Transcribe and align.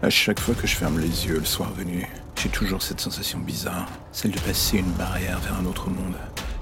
À 0.00 0.10
chaque 0.10 0.38
fois 0.38 0.54
que 0.54 0.68
je 0.68 0.76
ferme 0.76 1.00
les 1.00 1.26
yeux 1.26 1.40
le 1.40 1.44
soir 1.44 1.72
venu, 1.72 2.06
j'ai 2.36 2.48
toujours 2.48 2.82
cette 2.82 3.00
sensation 3.00 3.40
bizarre, 3.40 3.88
celle 4.12 4.30
de 4.30 4.38
passer 4.38 4.78
une 4.78 4.92
barrière 4.92 5.40
vers 5.40 5.58
un 5.58 5.66
autre 5.66 5.90
monde. 5.90 6.14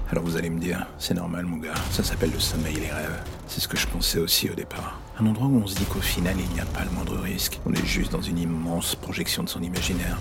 Alors 0.09 0.23
vous 0.23 0.37
allez 0.37 0.49
me 0.49 0.59
dire, 0.59 0.87
c'est 0.97 1.13
normal 1.13 1.45
mon 1.45 1.57
gars, 1.57 1.75
ça 1.91 2.01
s'appelle 2.03 2.31
le 2.31 2.39
sommeil 2.39 2.77
et 2.77 2.79
les 2.79 2.91
rêves. 2.91 3.21
C'est 3.45 3.61
ce 3.61 3.67
que 3.67 3.77
je 3.77 3.85
pensais 3.85 4.17
aussi 4.17 4.49
au 4.49 4.55
départ. 4.55 4.99
Un 5.19 5.27
endroit 5.27 5.47
où 5.47 5.61
on 5.63 5.67
se 5.67 5.75
dit 5.75 5.85
qu'au 5.85 6.01
final 6.01 6.35
il 6.39 6.51
n'y 6.51 6.59
a 6.59 6.65
pas 6.65 6.83
le 6.83 6.89
moindre 6.89 7.15
risque. 7.19 7.59
On 7.67 7.73
est 7.73 7.85
juste 7.85 8.11
dans 8.11 8.23
une 8.23 8.39
immense 8.39 8.95
projection 8.95 9.43
de 9.43 9.49
son 9.49 9.61
imaginaire. 9.61 10.17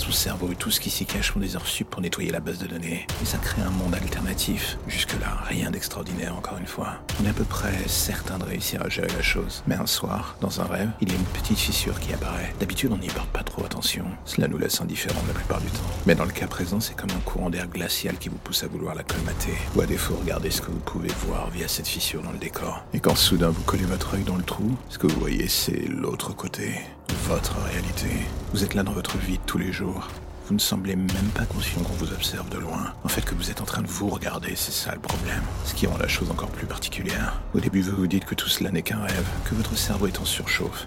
Son 0.00 0.12
cerveau 0.12 0.50
et 0.50 0.54
tout 0.54 0.70
ce 0.70 0.80
qui 0.80 0.88
s'y 0.88 1.04
cache 1.04 1.30
font 1.30 1.40
des 1.40 1.56
heures 1.56 1.66
sup 1.66 1.90
pour 1.90 2.00
nettoyer 2.00 2.30
la 2.30 2.40
base 2.40 2.56
de 2.58 2.66
données. 2.66 3.06
Et 3.22 3.26
ça 3.26 3.36
crée 3.36 3.60
un 3.60 3.68
monde 3.68 3.94
alternatif. 3.94 4.78
Jusque-là, 4.88 5.36
rien 5.44 5.70
d'extraordinaire 5.70 6.34
encore 6.34 6.56
une 6.56 6.66
fois. 6.66 6.94
On 7.20 7.26
est 7.26 7.28
à 7.28 7.34
peu 7.34 7.44
près 7.44 7.74
certain 7.86 8.38
de 8.38 8.44
réussir 8.44 8.80
à 8.82 8.88
gérer 8.88 9.12
la 9.14 9.20
chose. 9.20 9.62
Mais 9.66 9.74
un 9.74 9.84
soir, 9.84 10.36
dans 10.40 10.62
un 10.62 10.64
rêve, 10.64 10.88
il 11.02 11.10
y 11.10 11.12
a 11.12 11.16
une 11.16 11.24
petite 11.24 11.58
fissure 11.58 12.00
qui 12.00 12.14
apparaît. 12.14 12.54
D'habitude, 12.58 12.90
on 12.94 12.96
n'y 12.96 13.08
porte 13.08 13.28
pas 13.28 13.42
trop 13.42 13.62
attention. 13.62 14.06
Cela 14.24 14.48
nous 14.48 14.56
laisse 14.56 14.80
indifférents 14.80 15.20
la 15.28 15.34
plupart 15.34 15.60
du 15.60 15.68
temps. 15.68 15.90
Mais 16.06 16.14
dans 16.14 16.24
le 16.24 16.32
cas 16.32 16.46
présent, 16.46 16.80
c'est 16.80 16.96
comme 16.96 17.10
un 17.10 17.20
courant 17.20 17.50
d'air 17.50 17.68
glacial 17.68 18.16
qui 18.16 18.30
vous 18.30 18.38
pousse 18.38 18.64
à 18.64 18.68
vouloir 18.68 18.94
la 18.94 19.02
colmater. 19.02 19.52
Ou 19.76 19.82
à 19.82 19.86
défaut, 19.86 20.16
regardez 20.18 20.50
ce 20.50 20.62
que 20.62 20.70
vous 20.70 20.80
pouvez 20.80 21.12
voir 21.26 21.50
via 21.50 21.68
cette 21.68 21.86
fissure 21.86 22.22
dans 22.22 22.32
le 22.32 22.38
décor. 22.38 22.82
Et 22.94 23.00
quand 23.00 23.16
soudain 23.16 23.50
vous 23.50 23.62
collez 23.64 23.84
votre 23.84 24.14
œil 24.14 24.24
dans 24.24 24.36
le 24.36 24.44
trou, 24.44 24.78
ce 24.88 24.96
que 24.96 25.06
vous 25.06 25.20
voyez, 25.20 25.46
c'est 25.46 25.86
l'autre 25.88 26.34
côté. 26.34 26.72
Votre 27.12 27.56
réalité. 27.62 28.08
Vous 28.52 28.62
êtes 28.62 28.74
là 28.74 28.84
dans 28.84 28.92
votre 28.92 29.18
vie 29.18 29.40
tous 29.46 29.58
les 29.58 29.72
jours. 29.72 30.08
Vous 30.46 30.54
ne 30.54 30.60
semblez 30.60 30.94
même 30.94 31.30
pas 31.34 31.44
conscient 31.44 31.80
qu'on 31.82 31.92
vous 31.94 32.12
observe 32.12 32.48
de 32.50 32.58
loin. 32.58 32.92
En 33.04 33.08
fait, 33.08 33.22
que 33.22 33.34
vous 33.34 33.50
êtes 33.50 33.60
en 33.60 33.64
train 33.64 33.82
de 33.82 33.88
vous 33.88 34.08
regarder, 34.08 34.54
c'est 34.54 34.72
ça 34.72 34.94
le 34.94 35.00
problème. 35.00 35.42
Ce 35.64 35.74
qui 35.74 35.86
rend 35.86 35.98
la 35.98 36.08
chose 36.08 36.30
encore 36.30 36.50
plus 36.50 36.66
particulière. 36.66 37.40
Au 37.54 37.60
début, 37.60 37.82
vous 37.82 37.96
vous 37.96 38.06
dites 38.06 38.24
que 38.24 38.34
tout 38.34 38.48
cela 38.48 38.70
n'est 38.70 38.82
qu'un 38.82 39.00
rêve, 39.00 39.26
que 39.44 39.54
votre 39.54 39.76
cerveau 39.76 40.06
est 40.06 40.20
en 40.20 40.24
surchauffe. 40.24 40.86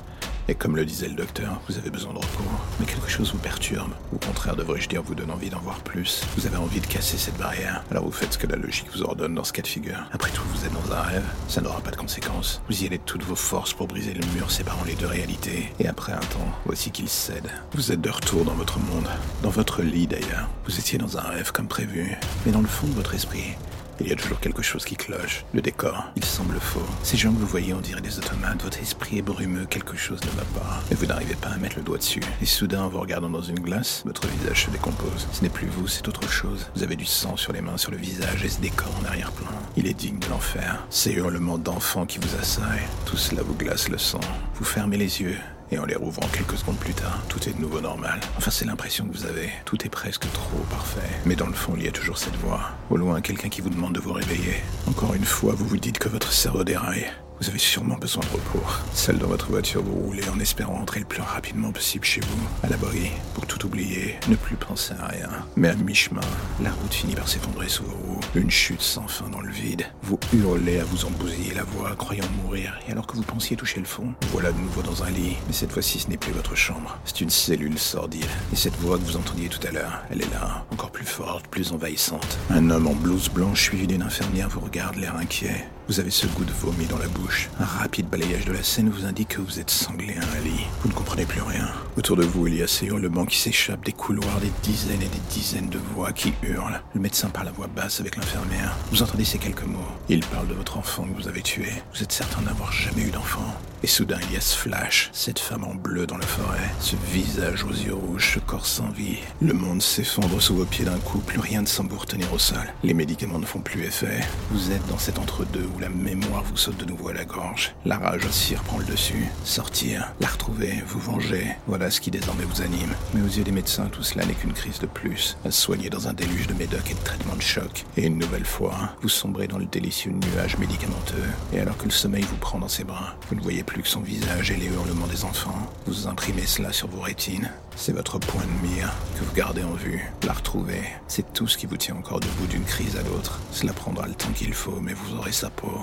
Et 0.49 0.55
comme 0.55 0.75
le 0.75 0.85
disait 0.85 1.07
le 1.07 1.15
docteur, 1.15 1.61
vous 1.69 1.77
avez 1.77 1.89
besoin 1.89 2.11
de 2.11 2.17
repos. 2.17 2.43
Mais 2.79 2.85
quelque 2.85 3.09
chose 3.09 3.31
vous 3.31 3.37
perturbe. 3.37 3.91
Au 4.13 4.17
contraire, 4.17 4.55
devrais-je 4.55 4.89
dire, 4.89 5.01
vous 5.01 5.15
donne 5.15 5.31
envie 5.31 5.49
d'en 5.49 5.59
voir 5.59 5.79
plus? 5.79 6.23
Vous 6.35 6.45
avez 6.45 6.57
envie 6.57 6.81
de 6.81 6.85
casser 6.85 7.17
cette 7.17 7.37
barrière. 7.37 7.83
Alors 7.91 8.03
vous 8.03 8.11
faites 8.11 8.33
ce 8.33 8.37
que 8.37 8.47
la 8.47 8.57
logique 8.57 8.87
vous 8.93 9.03
ordonne 9.03 9.35
dans 9.35 9.43
ce 9.43 9.53
cas 9.53 9.61
de 9.61 9.67
figure. 9.67 10.03
Après 10.11 10.31
tout, 10.31 10.43
vous 10.53 10.65
êtes 10.65 10.73
dans 10.73 10.93
un 10.93 11.01
rêve. 11.01 11.25
Ça 11.47 11.61
n'aura 11.61 11.79
pas 11.79 11.91
de 11.91 11.95
conséquences. 11.95 12.61
Vous 12.69 12.83
y 12.83 12.87
allez 12.87 12.97
de 12.97 13.03
toutes 13.03 13.23
vos 13.23 13.35
forces 13.35 13.73
pour 13.73 13.87
briser 13.87 14.13
le 14.13 14.25
mur 14.35 14.51
séparant 14.51 14.83
les 14.85 14.95
deux 14.95 15.07
réalités. 15.07 15.71
Et 15.79 15.87
après 15.87 16.11
un 16.11 16.17
temps, 16.19 16.51
voici 16.65 16.91
qu'il 16.91 17.07
cède. 17.07 17.49
Vous 17.73 17.91
êtes 17.91 18.01
de 18.01 18.09
retour 18.09 18.43
dans 18.43 18.55
votre 18.55 18.79
monde. 18.79 19.07
Dans 19.43 19.49
votre 19.49 19.81
lit 19.81 20.07
d'ailleurs. 20.07 20.49
Vous 20.65 20.77
étiez 20.77 20.97
dans 20.97 21.17
un 21.17 21.21
rêve 21.21 21.51
comme 21.51 21.67
prévu. 21.67 22.17
Mais 22.45 22.51
dans 22.51 22.61
le 22.61 22.67
fond 22.67 22.87
de 22.87 22.93
votre 22.93 23.13
esprit, 23.15 23.55
il 23.99 24.07
y 24.07 24.11
a 24.11 24.15
toujours 24.15 24.39
quelque 24.39 24.61
chose 24.61 24.85
qui 24.85 24.95
cloche. 24.95 25.45
Le 25.53 25.61
décor, 25.61 26.05
il 26.15 26.25
semble 26.25 26.59
faux. 26.59 26.85
Ces 27.03 27.17
gens 27.17 27.31
que 27.31 27.39
vous 27.39 27.47
voyez, 27.47 27.73
on 27.73 27.81
dirait 27.81 28.01
des 28.01 28.17
automates. 28.17 28.63
Votre 28.63 28.79
esprit 28.79 29.19
est 29.19 29.21
brumeux, 29.21 29.65
quelque 29.65 29.97
chose 29.97 30.19
ne 30.23 30.31
va 30.31 30.45
pas. 30.59 30.81
Et 30.91 30.95
vous 30.95 31.05
n'arrivez 31.05 31.35
pas 31.35 31.49
à 31.49 31.57
mettre 31.57 31.77
le 31.77 31.83
doigt 31.83 31.97
dessus. 31.97 32.21
Et 32.41 32.45
soudain, 32.45 32.83
en 32.83 32.89
vous 32.89 32.99
regardant 32.99 33.29
dans 33.29 33.41
une 33.41 33.59
glace, 33.59 34.03
votre 34.05 34.27
visage 34.27 34.65
se 34.65 34.71
décompose. 34.71 35.27
Ce 35.31 35.41
n'est 35.41 35.49
plus 35.49 35.67
vous, 35.67 35.87
c'est 35.87 36.07
autre 36.07 36.29
chose. 36.29 36.67
Vous 36.75 36.83
avez 36.83 36.95
du 36.95 37.05
sang 37.05 37.37
sur 37.37 37.53
les 37.53 37.61
mains, 37.61 37.77
sur 37.77 37.91
le 37.91 37.97
visage, 37.97 38.43
et 38.43 38.49
ce 38.49 38.59
décor 38.59 38.91
en 39.01 39.05
arrière-plan. 39.05 39.47
Il 39.77 39.87
est 39.87 39.93
digne 39.93 40.19
de 40.19 40.27
l'enfer. 40.27 40.85
Ces 40.89 41.11
hurlements 41.11 41.57
d'enfants 41.57 42.05
qui 42.05 42.19
vous 42.19 42.35
assaillent. 42.39 42.87
Tout 43.05 43.17
cela 43.17 43.41
vous 43.43 43.55
glace 43.55 43.89
le 43.89 43.97
sang. 43.97 44.21
Vous 44.55 44.65
fermez 44.65 44.97
les 44.97 45.21
yeux. 45.21 45.37
Et 45.73 45.79
en 45.79 45.85
les 45.85 45.95
rouvrant 45.95 46.27
quelques 46.27 46.55
secondes 46.55 46.77
plus 46.77 46.93
tard, 46.93 47.23
tout 47.29 47.49
est 47.49 47.53
de 47.53 47.59
nouveau 47.59 47.81
normal. 47.81 48.19
Enfin, 48.37 48.51
c'est 48.51 48.65
l'impression 48.65 49.07
que 49.07 49.17
vous 49.17 49.25
avez. 49.25 49.49
Tout 49.65 49.83
est 49.83 49.89
presque 49.89 50.31
trop 50.31 50.59
parfait. 50.69 51.09
Mais 51.25 51.35
dans 51.35 51.47
le 51.47 51.53
fond, 51.53 51.73
il 51.75 51.83
y 51.83 51.87
a 51.87 51.91
toujours 51.91 52.19
cette 52.19 52.35
voix. 52.35 52.61
Au 52.91 52.95
loin, 52.95 53.21
quelqu'un 53.21 53.49
qui 53.49 53.61
vous 53.61 53.71
demande 53.71 53.93
de 53.93 53.99
vous 53.99 54.13
réveiller. 54.13 54.57
Encore 54.87 55.15
une 55.15 55.25
fois, 55.25 55.53
vous 55.55 55.65
vous 55.65 55.77
dites 55.77 55.97
que 55.97 56.09
votre 56.09 56.31
cerveau 56.31 56.63
déraille. 56.63 57.07
Vous 57.39 57.49
avez 57.49 57.59
sûrement 57.59 57.97
besoin 57.97 58.23
de 58.23 58.29
repos. 58.29 58.63
Seul 58.93 59.17
dans 59.17 59.27
votre 59.27 59.49
voiture, 59.49 59.83
vous 59.83 59.93
roulez 59.93 60.27
en 60.29 60.39
espérant 60.39 60.75
rentrer 60.75 60.99
le 60.99 61.05
plus 61.05 61.21
rapidement 61.21 61.71
possible 61.71 62.05
chez 62.05 62.21
vous, 62.21 62.47
à 62.63 62.69
l'abri, 62.69 63.11
pour 63.33 63.45
tout 63.47 63.65
oublier, 63.65 64.15
ne 64.27 64.35
plus 64.35 64.55
penser 64.55 64.93
à 64.99 65.07
rien. 65.07 65.29
Mais 65.55 65.69
à 65.69 65.75
mi-chemin, 65.75 66.21
la 66.61 66.71
route 66.71 66.93
finit 66.93 67.15
par 67.15 67.27
s'effondrer 67.27 67.67
sous 67.67 67.83
vos 67.83 67.95
roues. 67.95 68.19
Une 68.35 68.51
chute 68.51 68.81
sans 68.81 69.07
fin 69.07 69.27
dans 69.29 69.41
le 69.41 69.51
vide. 69.51 69.85
Vous 70.03 70.19
hurlez 70.33 70.79
à 70.79 70.85
vous 70.85 71.05
embousiller 71.05 71.53
la 71.53 71.63
voix, 71.63 71.95
croyant 71.95 72.23
mourir. 72.43 72.79
Et 72.87 72.91
alors 72.91 73.07
que 73.07 73.15
vous 73.15 73.23
pensiez 73.23 73.57
toucher 73.57 73.79
le 73.79 73.85
fond, 73.85 74.13
vous 74.21 74.29
voilà 74.31 74.51
de 74.51 74.59
nouveau 74.59 74.81
dans 74.81 75.03
un 75.03 75.09
lit. 75.09 75.35
Mais 75.47 75.53
cette 75.53 75.71
fois-ci, 75.71 75.99
ce 75.99 76.09
n'est 76.09 76.17
plus 76.17 76.31
votre 76.31 76.55
chambre. 76.55 76.97
C'est 77.05 77.21
une 77.21 77.29
cellule 77.29 77.77
sordide. 77.77 78.25
Et 78.51 78.55
cette 78.55 78.75
voix 78.77 78.97
que 78.97 79.03
vous 79.03 79.17
entendiez 79.17 79.49
tout 79.49 79.65
à 79.67 79.71
l'heure, 79.71 80.03
elle 80.09 80.21
est 80.21 80.31
là, 80.31 80.65
encore 80.71 80.91
plus 80.91 81.05
forte, 81.05 81.47
plus 81.47 81.71
envahissante. 81.71 82.37
Un 82.49 82.69
homme 82.69 82.87
en 82.87 82.93
blouse 82.93 83.29
blanche 83.29 83.63
suivi 83.63 83.87
d'une 83.87 84.03
infirmière 84.03 84.49
vous 84.49 84.61
regarde, 84.61 84.95
l'air 84.95 85.15
inquiet. 85.15 85.65
Vous 85.89 85.99
avez 85.99 86.11
ce 86.11 86.27
goût 86.27 86.45
de 86.45 86.53
vomi 86.53 86.85
dans 86.85 86.97
la 86.97 87.07
bouche. 87.07 87.22
Un 87.59 87.65
rapide 87.65 88.07
balayage 88.07 88.45
de 88.45 88.53
la 88.53 88.63
scène 88.63 88.89
vous 88.89 89.05
indique 89.05 89.29
que 89.29 89.41
vous 89.41 89.59
êtes 89.59 89.69
sanglé 89.69 90.15
à 90.15 90.37
un 90.37 90.41
lit. 90.41 90.65
Vous 90.81 90.89
ne 90.89 90.93
comprenez 90.93 91.25
plus 91.25 91.41
rien. 91.41 91.67
Autour 91.97 92.17
de 92.17 92.23
vous, 92.23 92.47
il 92.47 92.55
y 92.55 92.63
a 92.63 92.67
ces 92.67 92.87
hurlements 92.87 93.25
qui 93.25 93.37
s'échappent 93.37 93.85
des 93.85 93.91
couloirs, 93.91 94.39
des 94.41 94.51
dizaines 94.63 95.01
et 95.01 95.07
des 95.07 95.21
dizaines 95.29 95.69
de 95.69 95.79
voix 95.93 96.11
qui 96.11 96.33
hurlent. 96.43 96.81
Le 96.93 97.01
médecin 97.01 97.29
parle 97.29 97.49
à 97.49 97.51
voix 97.51 97.67
basse 97.67 97.99
avec 97.99 98.15
l'infirmière. 98.15 98.75
Vous 98.91 99.03
entendez 99.03 99.25
ces 99.25 99.37
quelques 99.37 99.65
mots. 99.65 99.79
Il 100.09 100.21
parle 100.25 100.47
de 100.47 100.53
votre 100.53 100.77
enfant 100.77 101.03
que 101.03 101.21
vous 101.21 101.27
avez 101.27 101.41
tué. 101.41 101.71
Vous 101.93 102.03
êtes 102.03 102.11
certain 102.11 102.41
d'avoir 102.41 102.71
jamais 102.71 103.03
eu 103.03 103.11
d'enfant. 103.11 103.42
Et 103.83 103.87
soudain, 103.87 104.17
il 104.29 104.33
y 104.33 104.37
a 104.37 104.41
ce 104.41 104.57
flash, 104.57 105.09
cette 105.11 105.39
femme 105.39 105.65
en 105.65 105.75
bleu 105.75 106.07
dans 106.07 106.17
la 106.17 106.25
forêt, 106.25 106.71
ce 106.79 106.95
visage 107.11 107.65
aux 107.65 107.73
yeux 107.73 107.93
rouges, 107.93 108.35
ce 108.35 108.39
corps 108.39 108.65
sans 108.65 108.87
vie. 108.91 109.17
Le 109.41 109.51
monde 109.51 109.81
s'effondre 109.81 110.41
sous 110.41 110.55
vos 110.55 110.63
pieds 110.63 110.85
d'un 110.85 110.99
coup, 110.99 111.19
plus 111.19 111.41
rien 111.41 111.61
ne 111.61 111.67
semble 111.67 111.91
vous 111.91 111.99
retenir 111.99 112.31
au 112.31 112.39
sol. 112.39 112.63
Les 112.83 112.93
médicaments 112.93 113.39
ne 113.39 113.45
font 113.45 113.59
plus 113.59 113.83
effet. 113.83 114.21
Vous 114.51 114.71
êtes 114.71 114.87
dans 114.87 114.97
cet 114.97 115.19
entre-deux 115.19 115.67
où 115.75 115.79
la 115.79 115.89
mémoire 115.89 116.45
vous 116.45 116.55
saute 116.55 116.77
de 116.77 116.85
nouveau 116.85 117.09
à 117.09 117.13
la 117.13 117.25
gorge. 117.25 117.75
La 117.83 117.97
rage 117.97 118.25
aussi 118.25 118.55
reprend 118.55 118.77
le 118.77 118.85
dessus. 118.85 119.25
Sortir, 119.43 120.13
la 120.21 120.27
retrouver, 120.27 120.81
vous 120.87 120.99
venger, 120.99 121.45
voilà 121.67 121.91
ce 121.91 121.99
qui 121.99 122.09
désormais 122.09 122.45
vous 122.45 122.61
anime. 122.61 122.95
Mais 123.13 123.21
aux 123.21 123.37
yeux 123.37 123.43
des 123.43 123.51
médecins, 123.51 123.89
tout 123.91 124.03
cela 124.03 124.25
n'est 124.25 124.33
qu'une 124.33 124.53
crise 124.53 124.79
de 124.79 124.87
plus, 124.87 125.35
à 125.43 125.51
soigner 125.51 125.89
dans 125.89 126.07
un 126.07 126.13
déluge 126.13 126.47
de 126.47 126.53
médocs 126.53 126.89
et 126.89 126.93
de 126.93 127.03
traitements 127.03 127.35
de 127.35 127.41
choc. 127.41 127.83
Et 127.97 128.05
une 128.05 128.17
nouvelle 128.17 128.45
fois, 128.45 128.95
vous 129.01 129.09
sombrez 129.09 129.49
dans 129.49 129.57
le 129.57 129.65
délicieux 129.65 130.13
nuage 130.13 130.57
médicamenteux. 130.57 131.15
Et 131.51 131.59
alors 131.59 131.77
que 131.77 131.83
le 131.85 131.91
sommeil 131.91 132.23
vous 132.23 132.37
prend 132.37 132.59
dans 132.59 132.69
ses 132.69 132.85
bras, 132.85 133.15
vous 133.27 133.35
ne 133.35 133.41
voyez 133.41 133.63
plus 133.73 133.81
que 133.81 133.89
son 133.89 134.01
visage 134.01 134.51
et 134.51 134.55
les 134.55 134.67
hurlements 134.67 135.07
des 135.07 135.25
enfants. 135.25 135.67
Vous 135.87 136.07
imprimez 136.07 136.45
cela 136.45 136.71
sur 136.71 136.87
vos 136.87 137.01
rétines. 137.01 137.51
C'est 137.75 137.91
votre 137.91 138.19
point 138.19 138.43
de 138.43 138.67
mire 138.67 138.93
que 139.15 139.25
vous 139.25 139.33
gardez 139.33 139.63
en 139.63 139.73
vue. 139.73 140.05
La 140.27 140.33
retrouver, 140.33 140.81
c'est 141.07 141.33
tout 141.33 141.47
ce 141.47 141.57
qui 141.57 141.65
vous 141.65 141.77
tient 141.77 141.95
encore 141.95 142.19
debout 142.19 142.45
d'une 142.47 142.63
crise 142.63 142.95
à 142.95 143.01
l'autre. 143.01 143.39
Cela 143.51 143.73
prendra 143.73 144.07
le 144.07 144.13
temps 144.13 144.31
qu'il 144.35 144.53
faut, 144.53 144.79
mais 144.79 144.93
vous 144.93 145.17
aurez 145.17 145.31
sa 145.31 145.49
peau. 145.49 145.81